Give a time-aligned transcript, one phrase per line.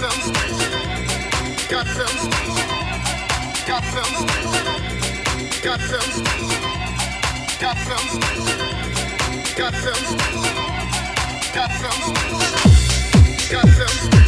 [0.00, 0.32] some
[1.68, 2.30] got some
[3.66, 4.14] got some
[5.62, 6.08] got some got some
[7.60, 8.08] got some
[11.52, 12.14] got some
[13.50, 14.19] got some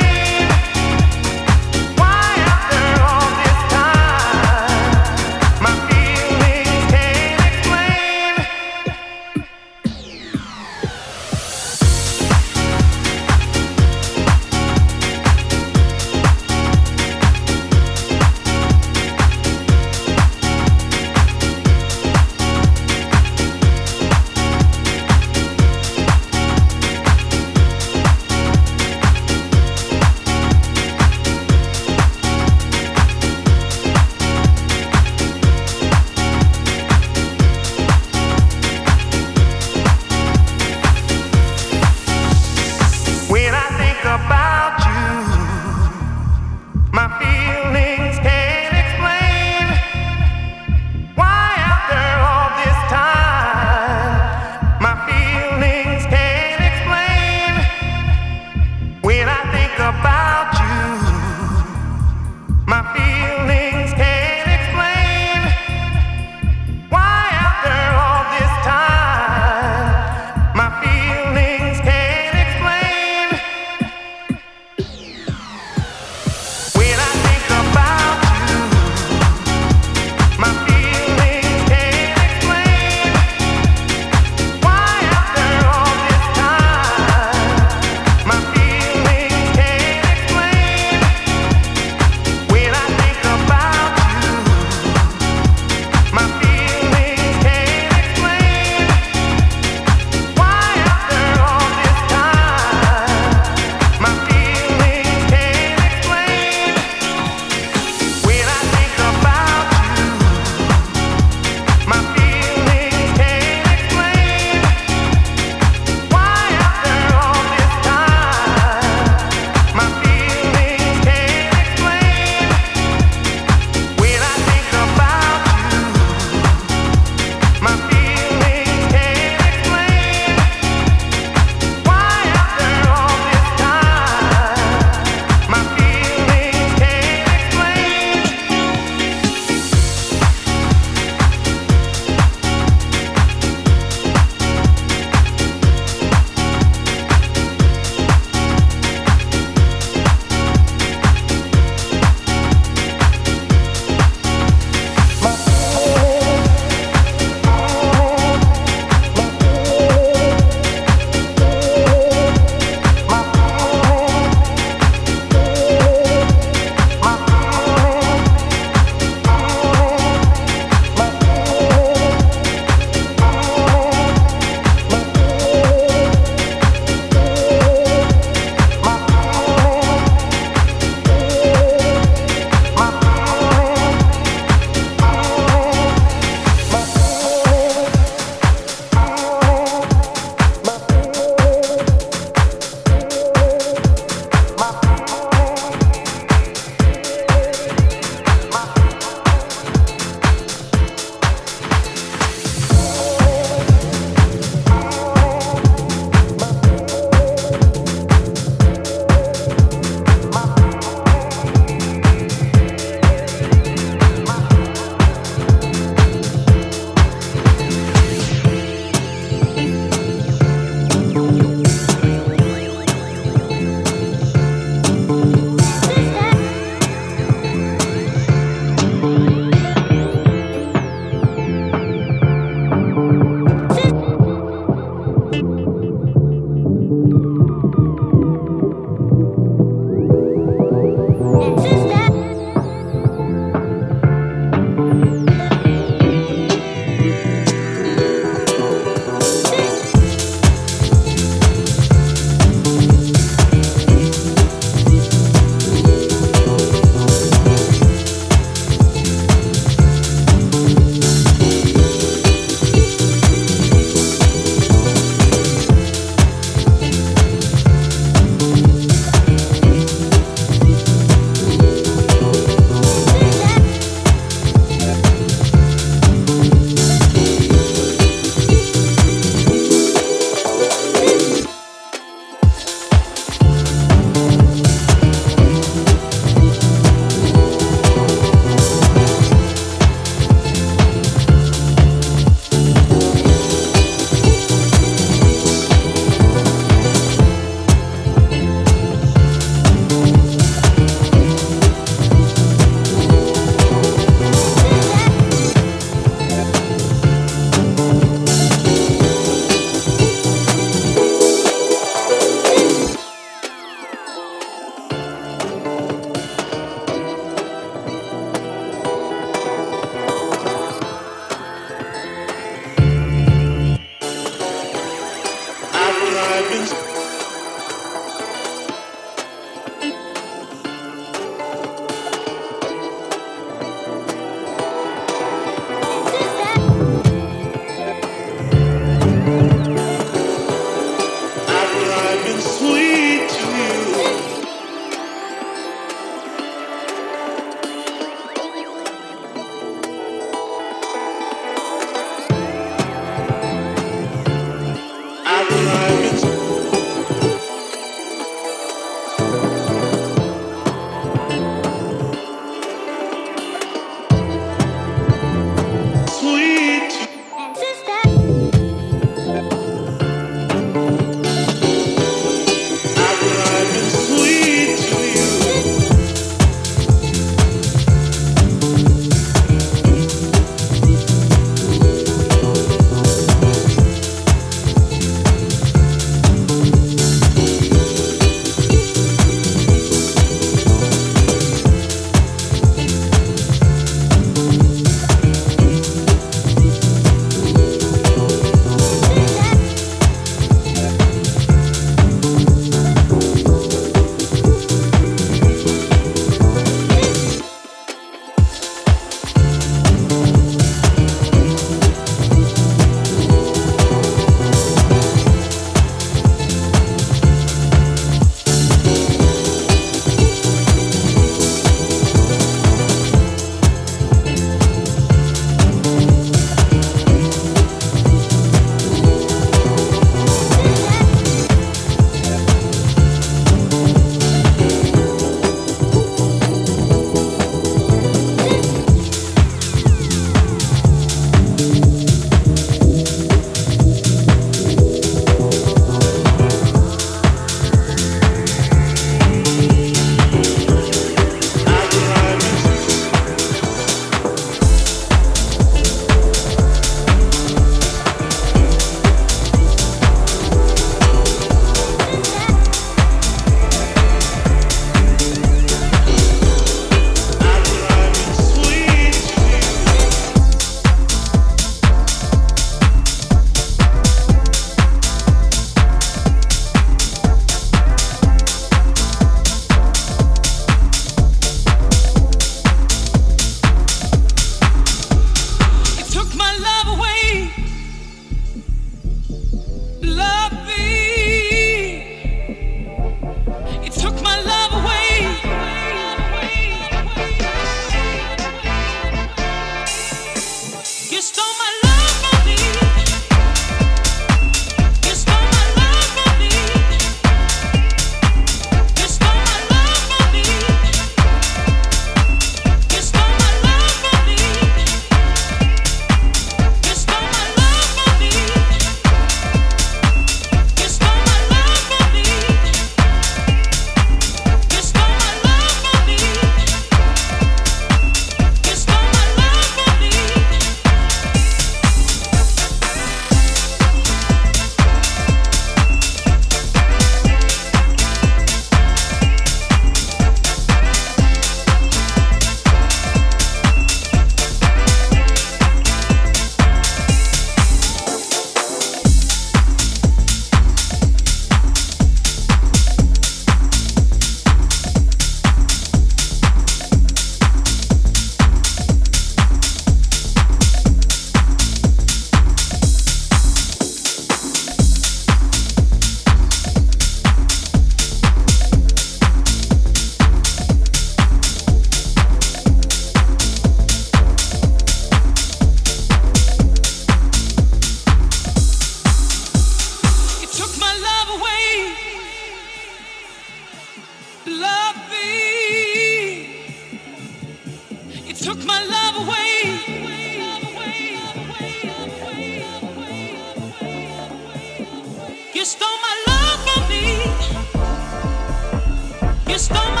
[599.61, 600.00] stomach.